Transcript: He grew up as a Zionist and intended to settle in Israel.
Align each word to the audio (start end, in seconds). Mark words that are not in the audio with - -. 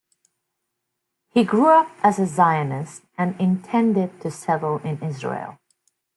He 1.29 1.43
grew 1.43 1.67
up 1.69 1.91
as 2.01 2.17
a 2.17 2.25
Zionist 2.25 3.03
and 3.19 3.39
intended 3.39 4.19
to 4.21 4.31
settle 4.31 4.79
in 4.79 4.99
Israel. 5.03 5.59